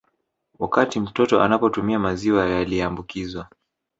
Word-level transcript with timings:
Wakati 0.59 0.99
mtoto 0.99 1.41
anapotumia 1.41 1.99
maziwa 1.99 2.49
yaliambukizwa 2.49 3.47